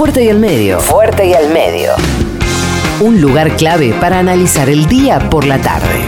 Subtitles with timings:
[0.00, 0.80] Fuerte y al medio.
[0.80, 1.90] Fuerte y al medio.
[3.02, 6.00] Un lugar clave para analizar el día por la tarde.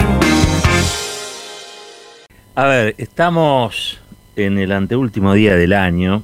[2.55, 4.01] A ver, estamos
[4.35, 6.23] en el anteúltimo día del año,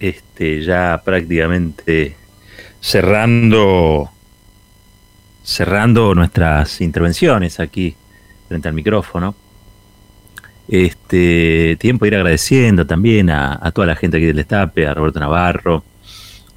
[0.00, 2.16] este, ya prácticamente
[2.80, 4.10] cerrando,
[5.44, 7.94] cerrando nuestras intervenciones aquí
[8.48, 9.36] frente al micrófono.
[10.66, 15.20] Este, tiempo de ir agradeciendo también a, toda la gente aquí del Estape, a Roberto
[15.20, 15.84] Navarro,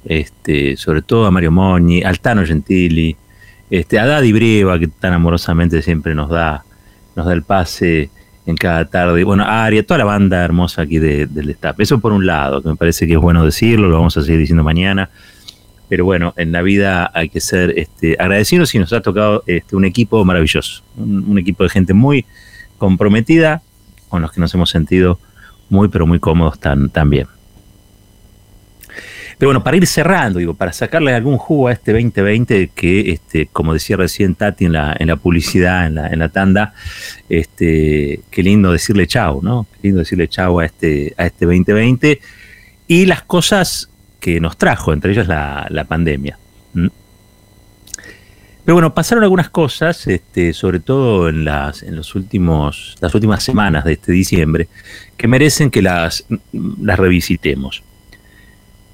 [0.04, 3.16] este, sobre todo a Mario Moñi, al Tano Gentili,
[3.70, 6.64] este, a Daddy Brieva, que tan amorosamente siempre nos da,
[7.16, 8.10] nos da el pase
[8.46, 9.24] en cada tarde.
[9.24, 11.82] Bueno, a Aria, toda la banda hermosa aquí del Destape.
[11.82, 14.40] Eso por un lado, que me parece que es bueno decirlo, lo vamos a seguir
[14.40, 15.10] diciendo mañana.
[15.88, 19.76] Pero bueno, en la vida hay que ser este, agradecidos y nos ha tocado este,
[19.76, 22.24] un equipo maravilloso, un equipo de gente muy
[22.78, 23.62] comprometida,
[24.08, 25.18] con los que nos hemos sentido
[25.68, 27.26] muy, pero muy cómodos también.
[29.38, 33.46] Pero bueno, para ir cerrando, digo, para sacarle algún jugo a este 2020 que, este,
[33.46, 36.74] como decía recién Tati en la, en la publicidad, en la, en la tanda,
[37.28, 39.66] este, qué lindo decirle chao, ¿no?
[39.72, 42.20] Qué lindo decirle chao a este, a este 2020
[42.86, 46.38] y las cosas que nos trajo, entre ellas la, la pandemia.
[48.64, 53.42] Pero bueno, pasaron algunas cosas, este, sobre todo en las, en los últimos, las últimas
[53.42, 54.68] semanas de este diciembre,
[55.18, 57.82] que merecen que las, las revisitemos.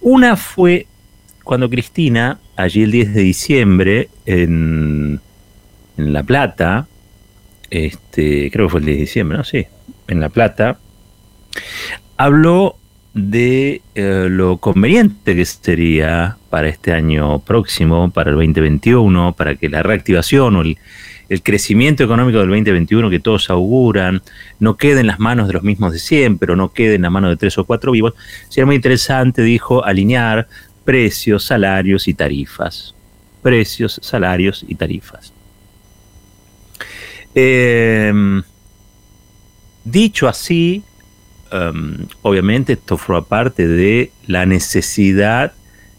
[0.00, 0.86] Una fue
[1.44, 5.20] cuando Cristina, allí el 10 de diciembre, en,
[5.96, 6.86] en La Plata,
[7.70, 9.44] este, creo que fue el 10 de diciembre, ¿no?
[9.44, 9.66] Sí,
[10.08, 10.78] en La Plata,
[12.16, 12.76] habló
[13.14, 19.68] de eh, lo conveniente que sería para este año próximo, para el 2021, para que
[19.68, 20.78] la reactivación o el,
[21.42, 24.20] crecimiento económico del 2021 que todos auguran
[24.58, 27.10] no quede en las manos de los mismos de siempre o no quede en la
[27.10, 28.14] mano de tres o cuatro vivos,
[28.48, 30.48] sería muy interesante, dijo, alinear
[30.84, 32.96] precios, salarios y tarifas.
[33.42, 35.32] Precios, salarios y tarifas.
[37.32, 38.42] Em,
[39.84, 40.82] dicho así,
[41.52, 45.52] em, obviamente esto forma parte de la necesidad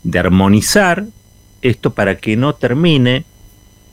[0.04, 1.06] de armonizar
[1.62, 3.24] esto para que no termine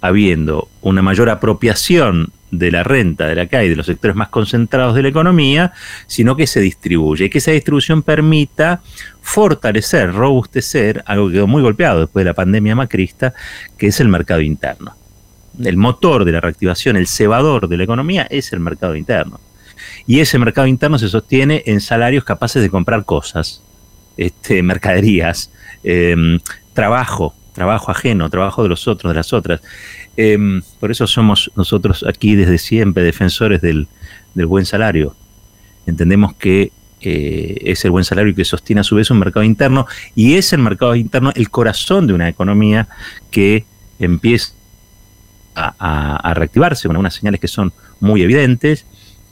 [0.00, 4.94] habiendo una mayor apropiación de la renta de la calle de los sectores más concentrados
[4.94, 5.72] de la economía,
[6.06, 8.81] sino que se distribuye y que esa distribución permita
[9.20, 13.34] fortalecer, robustecer algo que quedó muy golpeado después de la pandemia macrista,
[13.76, 14.94] que es el mercado interno.
[15.62, 19.41] El motor de la reactivación, el cebador de la economía es el mercado interno.
[20.06, 23.62] Y ese mercado interno se sostiene en salarios capaces de comprar cosas,
[24.16, 25.50] este, mercaderías,
[25.82, 26.41] Em,
[26.75, 29.60] trabajo, trabajo ajeno, trabajo de los otros, de las otras.
[30.16, 33.88] Em, por eso somos nosotros aquí desde siempre defensores del,
[34.34, 35.16] buen salario.
[35.84, 36.70] Entendemos que
[37.00, 40.52] eh, es el buen salario que sostiene a su vez un mercado interno y es
[40.52, 42.86] el mercado interno el corazón de una economía
[43.32, 43.64] que
[43.98, 44.52] empieza
[45.56, 48.86] a, reactivarse con algunas señales que son muy evidentes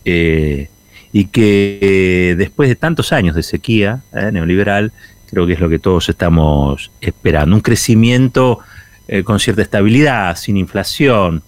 [0.04, 0.68] eh,
[1.12, 4.92] y que después de tantos años de sequía eh, neoliberal
[5.36, 7.54] creo que es lo que todos estamos esperando.
[7.54, 8.60] Un crecimiento
[9.06, 11.42] eh, con cierta estabilidad, sin inflación.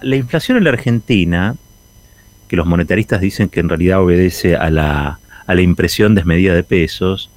[0.00, 1.56] La inflación en la Argentina,
[2.48, 6.62] que los monetaristas dicen que en realidad obedece a la, a la impresión desmedida de
[6.62, 7.30] pesos,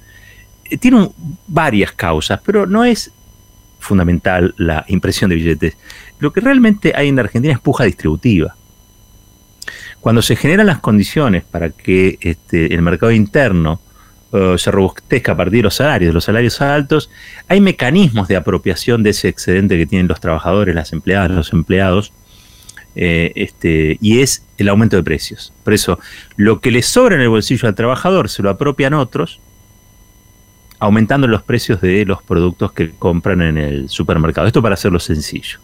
[0.64, 1.10] eh, tiene
[1.46, 3.12] varias causas, pero no es
[3.80, 5.76] fundamental la impresión de billetes.
[6.20, 8.56] Lo que realmente hay en la Argentina es puja distributiva.
[10.00, 13.82] Cuando se generan las condiciones para que este, el mercado interno
[14.36, 17.08] eh, se robustezca a partir de los salarios, de los salarios altos,
[17.46, 22.12] hay mecanismos de apropiación de ese excedente que tienen los trabajadores, las empleadas, los empleados,
[22.96, 25.52] eh, este, y es el aumento de precios.
[25.62, 26.00] Por eso,
[26.36, 29.38] lo que le sobra en el bolsillo al trabajador se lo apropian otros,
[30.80, 34.48] aumentando los precios de los productos que compran en el supermercado.
[34.48, 35.60] Esto para hacerlo sencillo.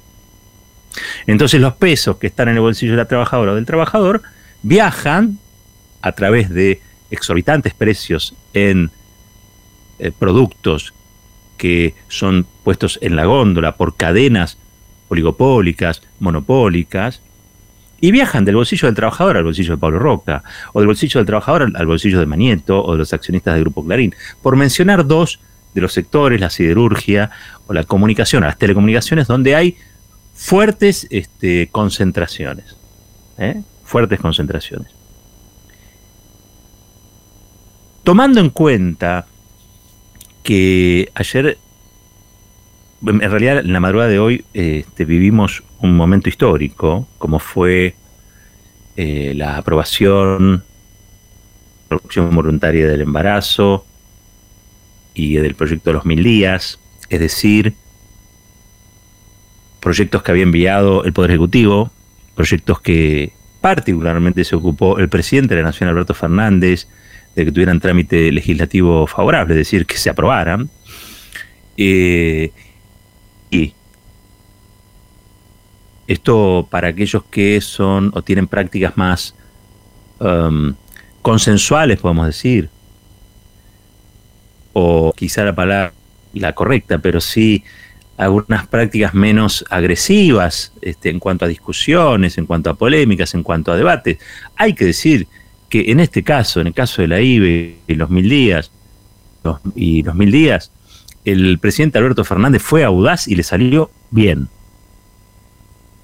[1.27, 4.23] Entonces los pesos que están en el bolsillo de la trabajadora o del trabajador
[4.63, 5.39] viajan
[6.03, 8.91] a través de exorbitantes precios en
[9.99, 10.95] eh, productos
[11.57, 14.57] que son puestos en la góndola por cadenas
[15.09, 17.21] oligopólicas, monopólicas,
[18.01, 20.43] y viajan del bolsillo del trabajador al bolsillo de Pablo Roca,
[20.73, 23.85] o del bolsillo del trabajador al bolsillo de Manieto, o de los accionistas del Grupo
[23.85, 25.41] Clarín, por mencionar dos
[25.75, 27.31] de los sectores, la siderurgia
[27.67, 29.77] o la comunicación, las telecomunicaciones, donde hay
[30.35, 32.77] fuertes este, concentraciones.
[33.37, 33.63] ¿eh?
[33.85, 35.00] Fuertes concentraciones.
[38.05, 39.27] Tomando en cuenta
[40.43, 41.59] que ayer,
[43.07, 47.95] en realidad en la madrugada de hoy, este, vivimos un momento histórico, como fue
[48.97, 50.65] eh, la aprobación,
[52.17, 53.85] voluntaria del embarazo
[55.15, 57.75] y del proyecto de los mil días, es decir,
[59.81, 61.91] proyectos que había enviado el Poder Ejecutivo,
[62.35, 66.89] proyectos que particularmente se ocupó el presidente de la Nación, Alberto Fernández,
[67.35, 70.69] de que tuvieran trámite legislativo favorable, es decir, que se aprobaran.
[71.77, 72.53] Eh,
[73.51, 73.75] y
[76.07, 79.35] esto para aquellos que son o tienen prácticas más
[80.19, 80.75] um,
[81.23, 82.69] consensuales, podemos decir,
[84.73, 85.93] o quizá la palabra
[86.33, 87.65] la correcta, pero sí
[88.17, 93.73] algunas prácticas menos agresivas este, en cuanto a discusiones, en cuanto a polémicas, en cuanto
[93.73, 94.19] a debates.
[94.57, 95.27] Hay que decir
[95.71, 98.71] que en este caso, en el caso de la IBE y los mil días,
[99.75, 100.73] y los mil días,
[101.25, 104.49] el presidente Alberto Fernández fue audaz y le salió bien.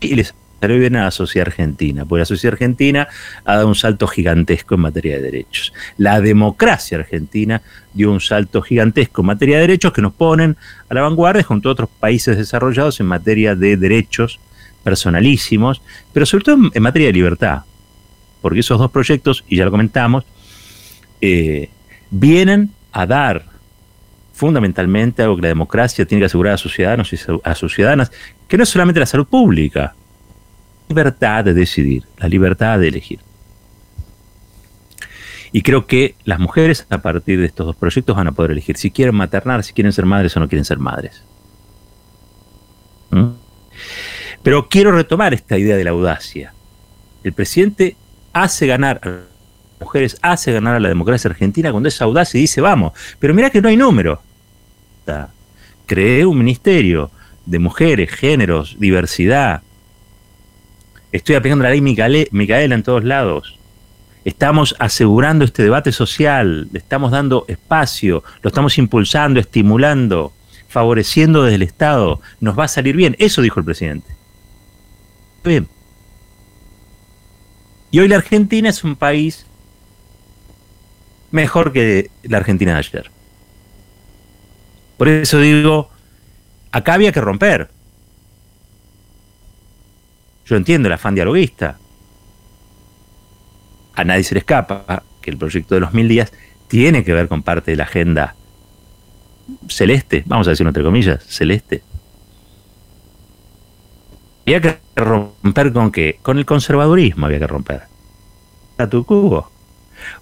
[0.01, 0.25] Y le
[0.61, 3.09] salió bien a la sociedad argentina, porque la sociedad argentina
[3.45, 5.73] ha dado un salto gigantesco en materia de derechos.
[5.99, 7.61] La democracia argentina
[7.93, 10.57] dio un salto gigantesco en materia de derechos que nos ponen
[10.89, 14.39] a la vanguardia junto a otros países desarrollados en materia de derechos
[14.85, 15.83] personalísimos,
[16.13, 17.63] pero sobre todo en materia de libertad.
[18.47, 20.25] Porque esos dos proyectos, y ya lo comentamos,
[21.21, 21.69] eh,
[22.13, 23.45] vienen a dar
[24.35, 28.13] fundamentalmente algo que la democracia tiene que asegurar a sus ciudadanos y a sus ciudadanas,
[28.47, 29.97] que no es solamente la salud pública,
[30.89, 33.19] libertad de decidir, la libertad de elegir.
[35.51, 38.77] Y creo que las mujeres a partir de estos dos proyectos van a poder elegir
[38.77, 41.21] si quieren maternar, si quieren ser madres o no quieren ser madres.
[43.11, 43.31] ¿Mm?
[44.45, 46.55] Pero quiero retomar esta idea de la audacia.
[47.25, 47.97] El presidente
[48.43, 49.21] hace ganar a las
[49.81, 52.93] mujeres, hace ganar a la democracia argentina cuando es audaz y dice vamos.
[53.19, 54.21] Pero mira que no hay número.
[55.87, 57.11] Creé un ministerio
[57.45, 59.63] de mujeres, géneros, diversidad,
[61.17, 63.59] Estoy aplicando la ley Micaela en todos lados.
[64.27, 70.33] Estamos asegurando este debate social, le estamos dando espacio, lo estamos impulsando, estimulando,
[70.69, 72.21] favoreciendo desde el Estado.
[72.41, 73.17] Nos va a salir bien.
[73.19, 74.15] Eso dijo el presidente.
[75.43, 75.69] Bien.
[77.97, 79.47] Y hoy la Argentina es un país
[81.31, 83.11] mejor que la Argentina de ayer.
[84.99, 85.89] Por eso digo,
[86.73, 87.71] acá había que romper.
[90.45, 91.79] Yo entiendo el afán dialoguista.
[93.95, 96.35] A nadie se le escapa que el proyecto de los mil días
[96.69, 98.37] tiene que ver con parte de la agenda
[99.71, 101.83] celeste, vamos a decirlo entre comillas, celeste.
[104.47, 106.19] Había que romper con qué?
[106.23, 107.83] Con el conservadurismo había que romper.
[108.79, 109.51] A tu cubo.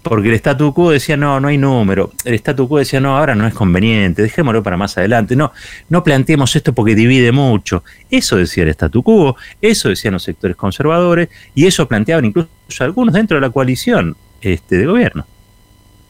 [0.03, 2.13] Porque el statu quo decía, no, no hay número.
[2.25, 5.37] El statu quo decía, no, ahora no es conveniente, dejémoslo para más adelante.
[5.37, 5.53] No,
[5.91, 7.85] no planteemos esto porque divide mucho.
[8.11, 12.49] Eso decía el statu quo, eso decían los sectores conservadores, y eso planteaban incluso
[12.81, 15.27] algunos dentro de la coalición este, de gobierno.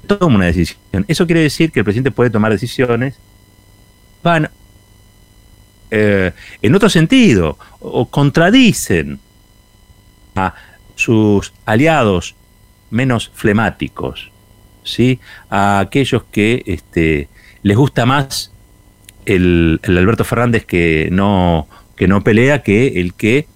[0.07, 1.05] Toma una decisión.
[1.09, 3.19] Eso quiere decir que el presidente puede tomar decisiones
[4.23, 4.51] van
[5.97, 9.21] eh, en otro sentido o contradicen
[10.35, 10.53] a
[10.97, 12.35] sus aliados
[12.91, 14.33] menos flemáticos,
[14.83, 15.21] ¿sí?
[15.51, 17.29] a aquellos que este,
[17.63, 18.51] les gusta más
[19.25, 23.47] el, Alberto Fernández que no, que no pelea que el que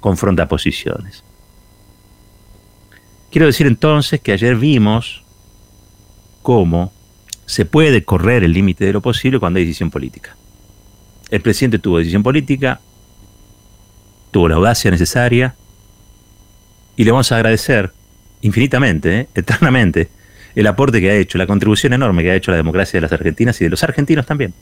[0.00, 1.22] confronta posiciones.
[3.30, 5.22] Quiero decir entonces que ayer vimos
[6.42, 6.92] cómo
[7.46, 10.36] se puede correr el límite de lo posible cuando hay decisión política.
[11.34, 12.80] El presidente tuvo decisión política,
[14.30, 15.56] tuvo la audacia necesaria
[16.94, 17.92] y le vamos a agradecer
[18.42, 19.28] infinitamente, ¿eh?
[19.34, 20.10] eternamente,
[20.54, 23.00] el aporte que ha hecho, la contribución enorme que ha hecho a la democracia de
[23.00, 24.54] las argentinas y de los argentinos también.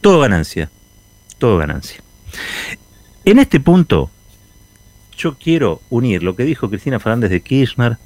[0.00, 0.70] Todo ganancia,
[1.38, 2.00] todo ganancia.
[3.24, 4.12] En este punto,
[5.18, 7.96] yo quiero unir lo que dijo Cristina Fernández de Kirchner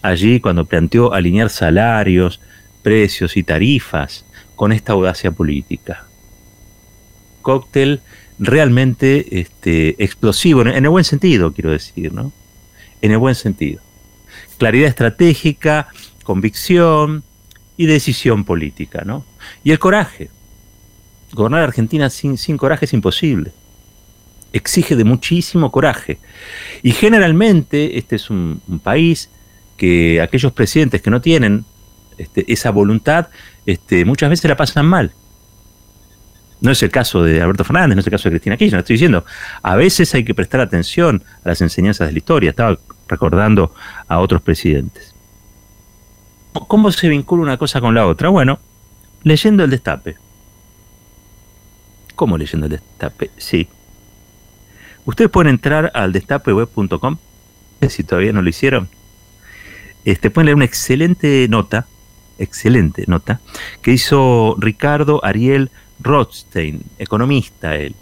[0.00, 2.40] allí cuando planteó alinear salarios,
[2.82, 4.24] precios y tarifas
[4.62, 6.06] con esta audacia política.
[7.42, 8.00] Cóctel
[8.38, 12.30] realmente este, explosivo, en el buen sentido, quiero decir, ¿no?
[13.00, 13.82] en el buen sentido.
[14.58, 15.88] Claridad estratégica,
[16.22, 17.24] convicción
[17.76, 19.26] y decisión política, ¿no?
[19.64, 20.30] Y el coraje.
[21.32, 23.50] Gobernar Argentina sin, sin coraje es imposible.
[24.52, 26.20] Exige de muchísimo coraje.
[26.84, 29.28] Y generalmente este es un, país
[29.76, 31.64] que aquellos presidentes que no tienen
[32.18, 33.28] este, esa voluntad
[33.66, 35.12] este, muchas veces la pasan mal.
[36.60, 38.94] No es el caso de Alberto Fernández, no es el caso de Cristina Kirchner, estoy
[38.94, 39.24] diciendo,
[39.62, 42.50] a veces hay que prestar atención a las enseñanzas de la historia.
[42.50, 42.78] Estaba
[43.08, 43.74] recordando
[44.06, 45.12] a otros presidentes.
[46.52, 48.28] ¿Cómo se vincula una cosa con la otra?
[48.28, 48.60] Bueno,
[49.24, 50.16] leyendo el destape.
[52.14, 53.30] ¿Cómo leyendo el destape?
[53.38, 53.68] Sí.
[55.04, 57.16] Ustedes pueden entrar al destapeweb.com,
[57.88, 58.88] si todavía no lo hicieron.
[60.04, 61.86] Este, pueden leer una excelente nota
[62.42, 63.40] excelente nota,
[63.80, 65.70] que hizo Ricardo Ariel
[66.00, 67.94] Rothstein, economista él.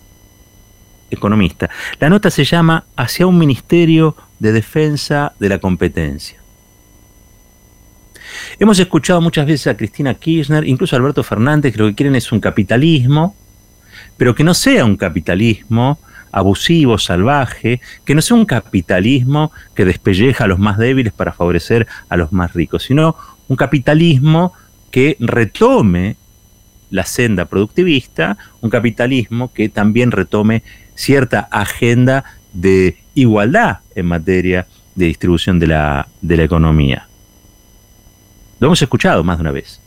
[1.10, 1.68] Economista.
[1.98, 6.40] La nota se llama Hacia un Ministerio de Defensa de la Competencia.
[8.58, 12.14] Hemos escuchado muchas veces a Cristina Kirchner, incluso a Alberto Fernández, que lo que quieren
[12.14, 13.34] es un capitalismo,
[14.16, 15.98] pero que no sea un capitalismo
[16.32, 21.88] abusivo, salvaje, que no sea un capitalismo que despelleja a los más débiles para favorecer
[22.08, 23.16] a los más ricos, sino
[23.50, 24.52] un capitalismo
[24.92, 26.16] que retome
[26.90, 30.62] la senda productivista, un capitalismo que también retome
[30.94, 37.08] cierta agenda de igualdad en materia de distribución de la, de la economía.
[38.60, 39.80] Lo hemos escuchado más de una vez.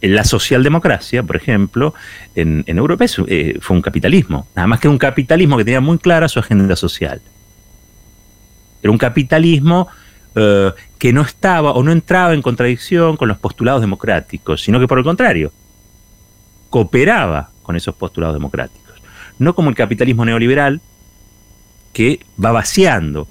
[0.00, 1.92] En la socialdemocracia, por ejemplo,
[2.34, 6.28] en, Europa eh, fue un capitalismo, nada más que un capitalismo que tenía muy clara
[6.28, 7.20] su agenda social.
[8.82, 9.88] Era un capitalismo
[10.34, 14.88] eh, que no estaba o no entraba en contradicción con los postulados democráticos, sino que
[14.88, 15.52] por el contrario,
[16.68, 19.00] cooperaba con esos postulados democráticos.
[19.38, 20.80] No como el capitalismo neoliberal,
[21.92, 23.26] que va vaciando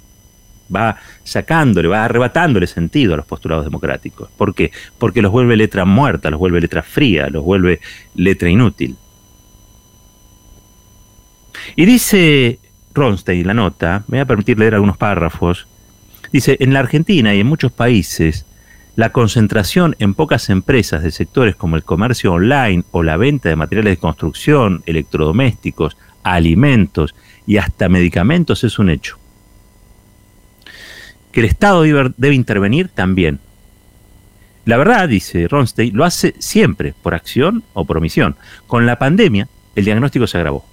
[0.73, 4.29] va sacándole, va arrebatándole sentido a los postulados democráticos.
[4.37, 4.71] ¿Por qué?
[4.97, 7.79] Porque los vuelve letra muerta, los vuelve letra fría, los vuelve
[8.15, 8.95] letra inútil.
[11.75, 12.59] Y dice
[12.93, 15.67] Ronstein, la nota, me voy a permitir leer algunos párrafos,
[16.31, 18.45] dice, en la Argentina y en muchos países,
[18.95, 23.55] la concentración en pocas empresas de sectores como el comercio online o la venta de
[23.55, 27.15] materiales de construcción, electrodomésticos, alimentos
[27.47, 29.17] y hasta medicamentos es un hecho
[31.31, 33.39] que el Estado debe, intervenir también.
[34.65, 38.35] La verdad, dice Ronstein, lo hace siempre, por acción o por omisión.
[38.67, 40.65] Con la pandemia, el diagnóstico se agravó.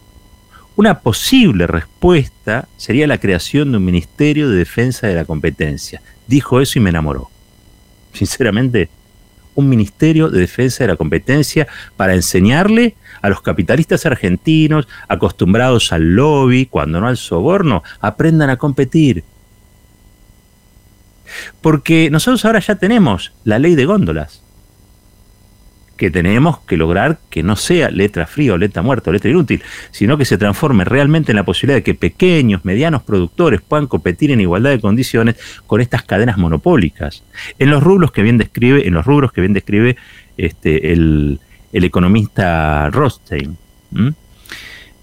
[0.76, 6.02] Una posible respuesta sería la creación de un Ministerio de Defensa de la Competencia.
[6.26, 7.30] Dijo eso y me enamoró.
[8.12, 8.90] Sinceramente,
[9.54, 11.66] un Ministerio de Defensa de la Competencia
[11.96, 18.58] para enseñarle a los capitalistas argentinos, acostumbrados al lobby, cuando no al soborno, aprendan a
[18.58, 19.24] competir,
[21.62, 24.42] porque nosotros ahora ya tenemos la ley de góndolas,
[25.96, 29.62] que tenemos que lograr que no sea letra fría o letra muerta o letra inútil,
[29.90, 34.30] sino que se transforme realmente en la posibilidad de que pequeños, medianos productores puedan competir
[34.30, 35.36] en igualdad de condiciones
[35.66, 37.24] con estas cadenas monopólicas.
[37.58, 39.96] En los rubros que bien describe, en los rubros que bien describe
[40.36, 41.40] este, el,
[41.72, 43.56] economista Rothstein.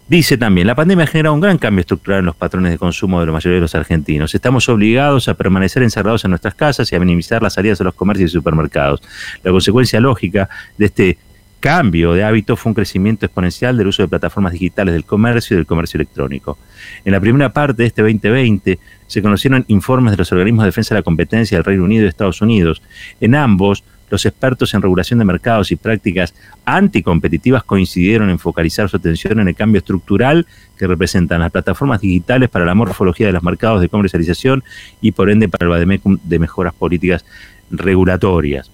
[0.08, 3.22] Dice también, la pandemia ha generado un gran cambio estructural en los patrones de consumo
[3.22, 4.36] de la mayoría de los argentinos.
[4.36, 7.94] Estamos obligados a permanecer encerrados en nuestras casas y a minimizar las salidas a los
[7.94, 9.02] comercios y supermercados.
[9.44, 11.18] La consecuencia lógica de este
[11.62, 15.58] cambio de hábito fue un crecimiento exponencial del uso de plataformas digitales del comercio y
[15.58, 16.58] del comercio electrónico.
[17.06, 20.94] En la primera parte de este 2020 se conocieron informes de los organismos de defensa
[20.94, 22.82] de la competencia del Reino Unido y Estados Unidos.
[23.22, 28.98] En ambos, los expertos en regulación de mercados y prácticas anticompetitivas coincidieron en focalizar su
[28.98, 30.46] atención en el cambio estructural
[30.78, 34.64] que representan las plataformas digitales para la morfología de los mercados de comercialización
[35.02, 37.26] y por ende para el Bademecum de mejoras políticas
[37.72, 38.70] regulatorias.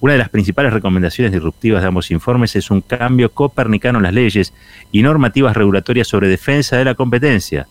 [0.00, 4.12] Una de las principales recomendaciones disruptivas de ambos informes es un cambio copernicano en las
[4.12, 4.52] leyes
[4.92, 7.66] y normativas regulatorias sobre defensa de la competencia,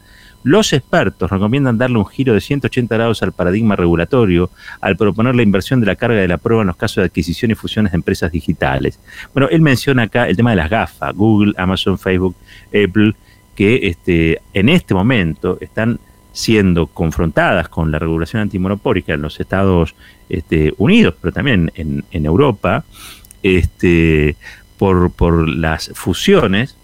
[0.46, 5.42] los expertos recomiendan darle un giro de 180 grados al paradigma regulatorio al proponer la
[5.42, 7.96] inversión de la carga de la prueba en los casos de adquisición y fusiones de
[7.96, 9.00] empresas digitales.
[9.34, 12.36] Bueno, él menciona acá el tema de las GAFA, Google, Amazon, Facebook,
[12.68, 13.16] Apple,
[13.56, 16.00] que este, en este momento están
[16.32, 19.96] siendo confrontadas con la regulación antimonopólica en los Estados
[20.30, 22.86] este, Unidos, pero también en, Europa,
[23.42, 24.36] este,
[24.78, 26.76] por las fusiones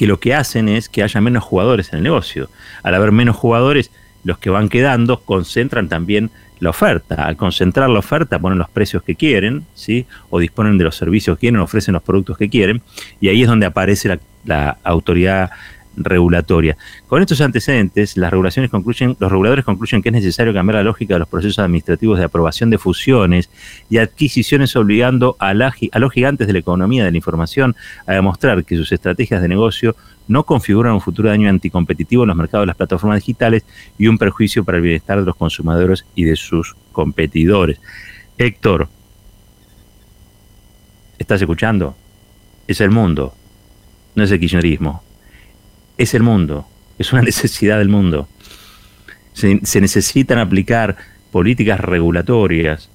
[0.00, 2.48] que lo que hacen es que haya menos jugadores en el negocio.
[2.82, 3.90] Al haber menos jugadores,
[4.24, 7.26] los que van quedando concentran también la oferta.
[7.26, 10.06] Al concentrar la oferta ponen los precios que quieren, ¿sí?
[10.30, 12.80] o disponen de los servicios que quieren, ofrecen los productos que quieren,
[13.20, 15.50] y ahí es donde aparece la, la autoridad
[15.96, 16.76] regulatoria.
[17.06, 21.14] Con estos antecedentes, las regulaciones concluyen, los reguladores concluyen que es necesario cambiar la lógica
[21.14, 23.50] de los procesos administrativos de aprobación de fusiones
[23.88, 27.74] y adquisiciones obligando a, a los gigantes de la economía de la información
[28.06, 29.96] a demostrar que sus estrategias de negocio
[30.28, 33.64] no configuran un futuro daño anticompetitivo en los mercados de las plataformas digitales
[33.98, 37.80] y un perjuicio para el bienestar de los consumidores y de sus competidores.
[38.38, 38.88] Héctor,
[41.18, 41.96] ¿estás escuchando?
[42.68, 43.34] Es el mundo,
[44.14, 45.02] no es el kirchnerismo
[46.00, 46.66] es el mundo,
[46.98, 48.26] es una necesidad del mundo.
[49.32, 50.96] Se, necesitan aplicar
[51.30, 52.90] políticas regulatorias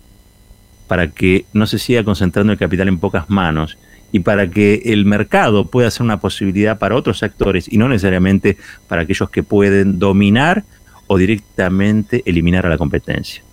[0.88, 3.78] para que no se siga concentrando el capital en pocas manos
[4.12, 8.58] y para que el mercado pueda ser una posibilidad para otros actores y no necesariamente
[8.88, 10.64] para aquellos que pueden dominar
[11.08, 13.45] o directamente eliminar a la competencia.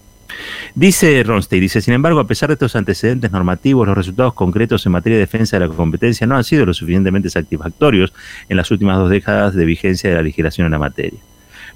[0.75, 4.93] Dice Ronstein, dice, sin embargo, a pesar de estos antecedentes normativos, los resultados concretos en
[4.93, 8.13] materia de defensa de la competencia no han sido lo suficientemente satisfactorios
[8.49, 11.21] en las últimas dos décadas de vigencia de la legislación en la materia.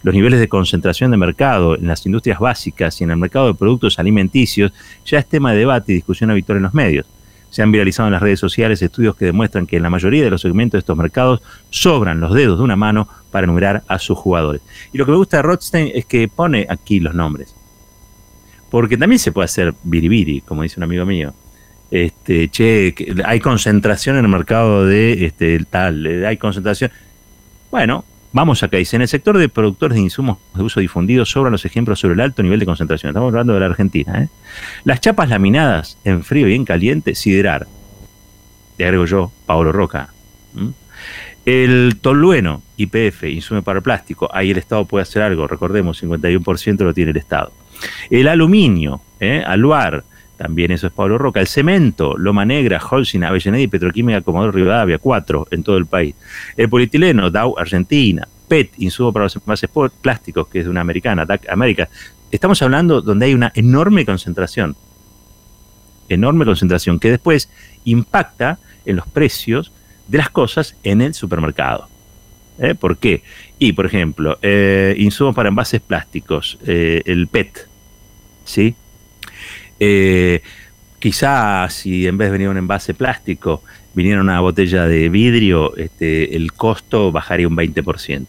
[0.03, 3.55] Los niveles de concentración de mercado en las industrias básicas y en el mercado de
[3.55, 4.73] productos alimenticios
[5.05, 7.07] ya es tema de debate y discusión habitual en los medios.
[7.51, 10.31] Se han viralizado en las redes sociales estudios que demuestran que en la mayoría de
[10.31, 14.19] los segmentos de estos mercados sobran los dedos de una mano para enumerar a sus
[14.19, 14.63] jugadores.
[14.93, 17.55] Y lo que me gusta de Rothstein es que pone aquí los nombres.
[18.71, 21.35] Porque también se puede hacer biribiri, como dice un amigo mío.
[21.91, 22.95] Este, che,
[23.25, 26.91] hay concentración en el mercado de este, tal, hay concentración.
[27.71, 28.77] Bueno, vamos acá.
[28.77, 32.15] Dice, en el sector de productores de insumos de uso difundido sobran los ejemplos sobre
[32.15, 33.11] el alto nivel de concentración.
[33.11, 34.23] Estamos hablando de la Argentina.
[34.23, 34.29] ¿eh?
[34.85, 37.67] Las chapas laminadas en frío y en caliente, siderar.
[38.79, 40.11] Le agrego yo, Pablo Roca.
[41.45, 46.93] El tolueno, IPF, insumo para plástico, ahí el Estado puede hacer algo, recordemos, 51% lo
[46.93, 47.53] tiene el Estado.
[48.11, 49.43] El aluminio, ¿eh?
[49.47, 50.05] Aluar,
[50.37, 51.41] también eso es Pablo Roca.
[51.41, 56.15] El cemento, Loma Negra, Holcim, Avellaneda y Petroquímica Comodoro Rivadavia, cuatro en todo el país.
[56.57, 58.29] El polietileno, Dow Argentina.
[58.47, 59.69] PET, insumo para los envases
[60.01, 61.89] plásticos, que es de una americana, DAC América.
[62.31, 64.77] Estamos hablando donde hay una enorme concentración.
[66.09, 67.51] Enorme concentración que después
[67.85, 69.73] impacta en los precios
[70.07, 71.89] de las cosas en el supermercado.
[72.59, 72.75] ¿Eh?
[72.75, 73.23] ¿Por qué?
[73.59, 77.66] Y, por ejemplo, eh, insumos para envases plásticos, eh, el PET,
[78.47, 78.75] ¿sí?
[79.79, 80.41] Eh,
[80.99, 83.63] quizás si en vez de venir un envase plástico
[83.95, 88.27] viniera una botella de vidrio, este, el costo bajaría un 20%.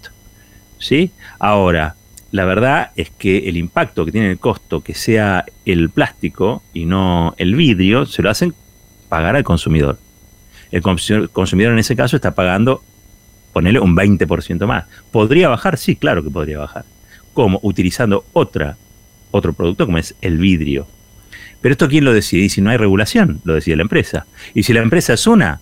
[0.79, 1.12] ¿Sí?
[1.39, 1.95] Ahora,
[2.31, 6.86] la verdad es que el impacto que tiene el costo que sea el plástico y
[6.86, 8.53] no el vidrio, se lo hacen
[9.09, 9.97] pagar al consumidor.
[10.71, 12.83] El consumidor en ese caso está pagando
[13.53, 14.86] ponerle un 20% más.
[15.12, 15.77] ¿Podría bajar?
[15.77, 16.86] Sí, claro que podría bajar.
[17.33, 17.59] ¿Cómo?
[17.63, 18.77] Utilizando otra,
[19.31, 20.88] otro producto como es el vidrio.
[21.62, 22.43] Pero esto quién lo decide?
[22.43, 24.25] Y si no hay regulación, lo decide la empresa.
[24.53, 25.60] Y si la empresa es una,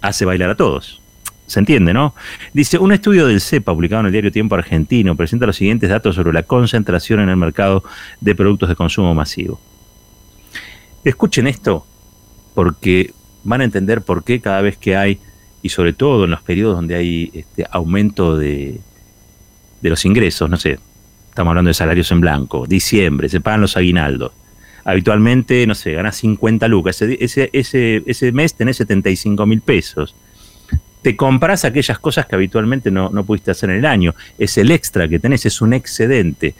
[0.00, 1.00] hace bailar a todos.
[1.46, 2.14] ¿Se entiende, no?
[2.52, 6.14] Dice, un estudio del CEPA publicado en el diario Tiempo Argentino presenta los siguientes datos
[6.14, 7.84] sobre la concentración en el mercado
[8.20, 9.60] de productos de consumo masivo.
[11.04, 11.84] Escuchen esto,
[12.54, 13.12] porque
[13.44, 15.18] van a entender por qué cada vez que hay
[15.62, 18.80] y sobre todo en los periodos donde hay este aumento de,
[19.82, 20.78] los ingresos, no sé,
[21.32, 24.32] estamos hablando de salarios en blanco, diciembre, se pagan los aguinaldos.
[24.84, 30.14] Habitualmente, no sé, ganas 50 lucas, ese, ese, ese mes tenés 75 mil pesos.
[31.00, 34.14] Te compras aquellas cosas que habitualmente no, no pudiste hacer en el año.
[34.38, 36.54] Es el extra que tenés, es un excedente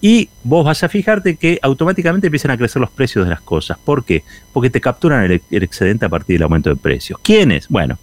[0.00, 3.78] y vos vas a fijarte que automáticamente empiezan a crecer los precios de las cosas.
[3.78, 4.22] ¿Por qué?
[4.52, 7.18] Porque te capturan el, excedente a partir del aumento de precios.
[7.22, 7.68] ¿Quiénes?
[7.68, 7.98] Bueno,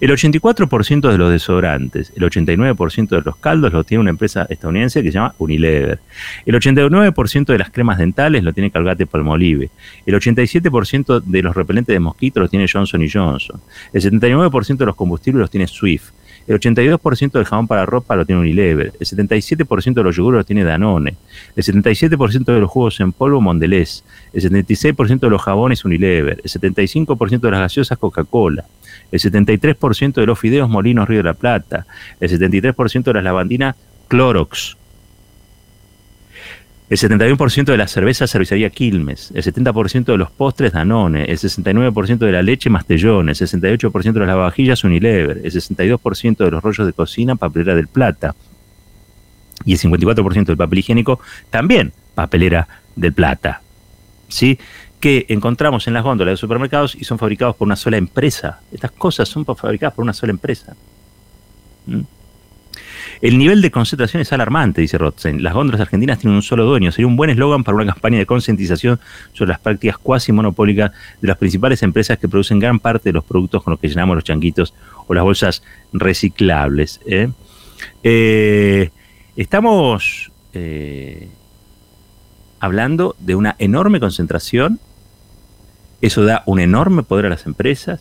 [0.00, 5.02] el 84% de los desodorantes, el 89% de los caldos lo tiene una empresa estadounidense
[5.02, 6.00] que se llama Unilever.
[6.46, 9.70] El 89% de las cremas dentales lo tiene Calgate Palmolive.
[10.06, 13.60] El 87% de los repelentes de mosquitos los tiene Johnson Johnson.
[13.92, 16.10] El 79% de los combustibles los tiene Swift.
[16.46, 18.92] El 82% del jabón para ropa lo tiene Unilever.
[19.00, 21.16] El 77% de los yogures lo tiene Danone.
[21.56, 24.04] El 77% de los jugos en polvo Mondelez.
[24.32, 26.40] El 76% de los jabones Unilever.
[26.44, 28.64] El 75% de las gaseosas Coca-Cola.
[29.10, 31.86] El 73% de los fideos Molinos Río de la Plata.
[32.20, 33.76] El 73% de las lavandinas
[34.08, 34.76] Clorox.
[36.94, 42.18] El 71% de la cerveza cervecería Quilmes, el 70% de los postres Danone, el 69%
[42.18, 46.86] de la leche Mastellón, el 68% de las lavavajillas Unilever, el 62% de los rollos
[46.86, 48.36] de cocina Papelera del Plata
[49.64, 51.18] y el 54% del papel higiénico
[51.50, 53.60] también Papelera del Plata.
[54.28, 54.56] ¿Sí?
[55.00, 58.60] que encontramos en las góndolas de supermercados y son fabricados por una sola empresa.
[58.70, 60.76] Estas cosas son fabricadas por una sola empresa.
[61.86, 62.02] ¿Mm?
[63.20, 65.42] El nivel de concentración es alarmante, dice Rothstein.
[65.42, 66.92] Las góndolas argentinas tienen un solo dueño.
[66.92, 69.00] Sería un buen eslogan para una campaña de concientización
[69.32, 73.24] sobre las prácticas cuasi monopólicas de las principales empresas que producen gran parte de los
[73.24, 74.74] productos con los que llenamos los changuitos
[75.06, 75.62] o las bolsas
[75.92, 77.00] reciclables.
[77.06, 77.30] ¿eh?
[78.02, 78.90] Eh,
[79.36, 81.28] estamos eh,
[82.60, 84.80] hablando de una enorme concentración.
[86.00, 88.00] Eso da un enorme poder a las empresas.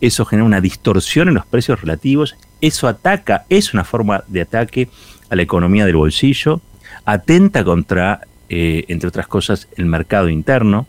[0.00, 4.88] Eso genera una distorsión en los precios relativos eso ataca, es una forma de ataque
[5.28, 6.62] a la economía del bolsillo,
[7.04, 10.86] atenta contra, eh, entre otras cosas, el mercado interno.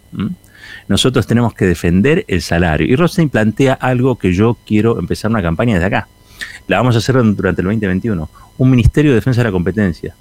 [0.87, 2.87] Nosotros tenemos que defender el salario.
[2.87, 6.07] Y Rosen plantea algo que yo quiero empezar una campaña desde acá.
[6.67, 8.29] La vamos a hacer durante el 2021.
[8.57, 10.15] Un Ministerio de Defensa de la Competencia.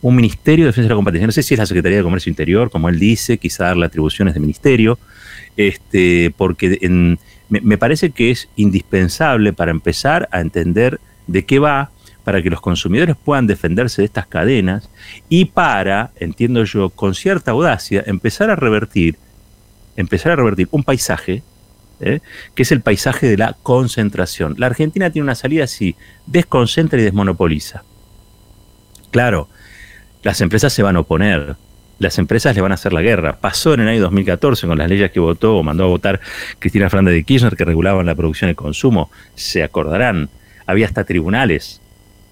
[0.00, 1.26] Un Ministerio de Defensa de la Competencia.
[1.26, 4.34] No sé si es la Secretaría de Comercio Interior, como él dice, quizá darle atribuciones
[4.34, 4.98] de ministerio,
[5.56, 11.90] este, porque en, me, parece que es indispensable para empezar a entender de qué va,
[12.24, 14.88] para que los consumidores puedan defenderse de estas cadenas
[15.28, 19.18] y para, entiendo yo, con cierta audacia, empezar a revertir,
[19.96, 21.42] empezar a revertir un paisaje,
[22.00, 22.20] ¿eh?
[22.54, 24.54] que es el paisaje de la concentración.
[24.58, 27.84] La Argentina tiene una salida así, desconcentra y desmonopoliza.
[29.10, 29.48] Claro,
[30.22, 31.56] las empresas se van a oponer,
[31.98, 33.36] las empresas le van a hacer la guerra.
[33.40, 36.20] Pasó en el año 2014 con las leyes que votó o mandó a votar
[36.58, 39.10] Cristina Fernández de Kirchner que regulaban la producción y consumo.
[39.34, 40.28] Se acordarán,
[40.66, 41.80] había hasta tribunales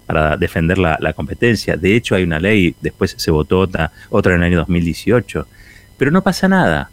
[0.07, 1.77] para defender la, competencia.
[1.77, 5.47] De hecho, hay una ley, después se votó otra, otra en el año 2018.
[5.97, 6.91] Pero no pasa nada.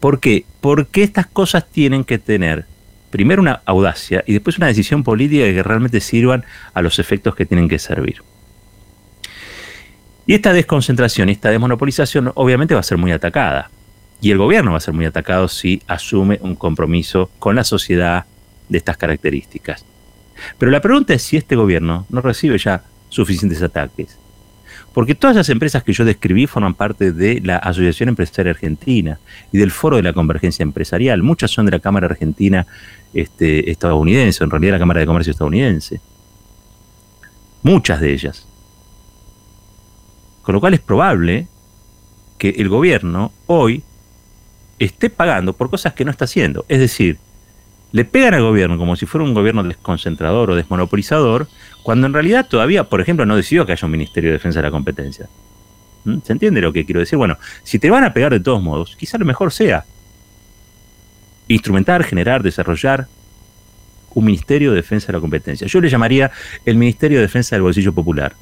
[0.00, 0.44] ¿Por qué?
[0.60, 2.66] Porque estas cosas tienen que tener
[3.10, 7.46] primero una audacia y después una decisión política que realmente sirvan a los efectos que
[7.46, 8.22] tienen que servir.
[10.26, 13.70] Y esta desconcentración esta desmonopolización obviamente va a ser muy atacada.
[14.20, 18.24] Y el gobierno va a ser muy atacado si asume un compromiso con la sociedad
[18.68, 19.84] de estas características.
[20.58, 24.18] Pero la pregunta es si este gobierno no recibe ya suficientes ataques.
[24.94, 29.18] Porque todas las empresas que yo describí forman parte de la Asociación Empresaria Argentina
[29.50, 31.22] y del Foro de la Convergencia Empresarial.
[31.22, 32.66] Muchas son de la Cámara Argentina
[33.14, 36.00] este, estadounidense, en realidad la Cámara de Comercio estadounidense.
[37.62, 38.46] Muchas de ellas.
[40.42, 41.46] Con lo cual es probable
[42.38, 43.82] que el gobierno hoy
[44.78, 46.64] esté pagando por cosas que no está haciendo.
[46.68, 47.18] Es decir,
[47.92, 51.46] le pegan al gobierno como si fuera un gobierno desconcentrador o desmonopolizador,
[51.82, 54.64] cuando en realidad todavía, por ejemplo, no decidió que haya un Ministerio de Defensa de
[54.64, 55.28] la Competencia.
[56.04, 56.18] ¿Mm?
[56.24, 57.16] ¿Se entiende lo que quiero decir?
[57.16, 59.84] Bueno, si te van a pegar de todos modos, quizá lo mejor sea
[61.48, 63.06] instrumentar, generar, desarrollar
[64.14, 65.66] un Ministerio de Defensa de la Competencia.
[65.66, 66.30] Yo le llamaría
[66.64, 68.34] el Ministerio de Defensa del Bolsillo Popular.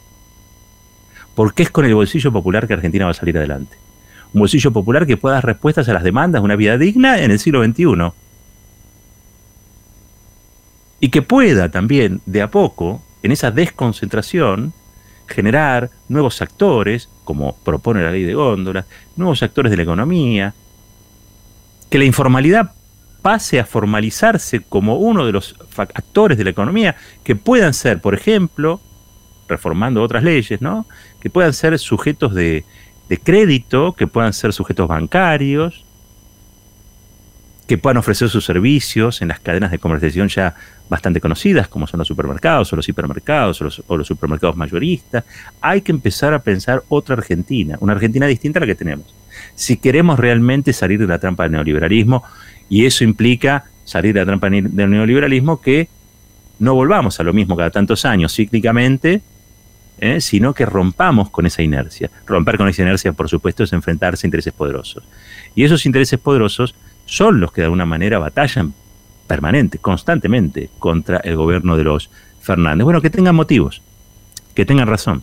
[1.41, 3.75] Porque es con el bolsillo popular que Argentina va a salir adelante.
[4.35, 7.31] Un bolsillo popular que pueda dar respuestas a las demandas de una vida digna en
[7.31, 8.13] el siglo XXI
[11.01, 14.75] y que pueda también, de a poco, en esa desconcentración,
[15.29, 18.85] generar nuevos actores, como propone la ley de góndolas,
[19.17, 20.53] nuevos actores de la economía,
[21.89, 22.73] que la informalidad
[23.23, 28.13] pase a formalizarse como uno de los actores de la economía, que puedan ser, por
[28.15, 28.83] ejemplo,
[29.51, 30.87] reformando otras leyes, ¿no?
[31.21, 32.65] Que puedan ser sujetos de,
[33.09, 35.85] de crédito, que puedan ser sujetos bancarios,
[37.71, 40.57] que puedan ofrecer sus servicios en las cadenas de comercialización ya
[40.89, 45.23] bastante conocidas, como son los supermercados o los hipermercados o los, supermercados mayoristas.
[45.61, 49.15] Hay que empezar a pensar otra Argentina, una Argentina distinta a la que tenemos.
[49.55, 52.25] Si queremos realmente salir de la trampa del neoliberalismo,
[52.69, 55.89] y eso implica salir de la trampa del neoliberalismo, que
[56.59, 59.23] no volvamos a lo mismo cada tantos años cíclicamente,
[60.01, 60.21] ¿eh?
[60.21, 62.11] sino que rompamos con esa inercia.
[62.27, 65.05] Romper con esa inercia, por supuesto, es enfrentarse a intereses poderosos.
[65.55, 66.75] Y esos intereses poderosos
[67.07, 68.75] son los que de alguna manera batallan
[69.27, 72.11] permanente, constantemente contra el gobierno de los
[72.41, 72.85] Fernández.
[72.85, 73.83] Bueno, que tengan motivos,
[74.55, 75.23] que tengan razón,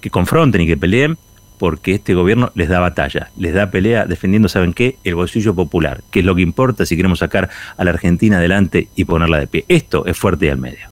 [0.00, 1.16] que confronten y que peleen
[1.58, 4.96] porque este gobierno les da batalla, les da pelea defendiendo, ¿saben qué?
[5.04, 8.88] El bolsillo popular, que es lo que importa si queremos sacar a la Argentina adelante
[8.96, 9.64] y ponerla de pie.
[9.68, 10.91] Esto es fuerte y al medio.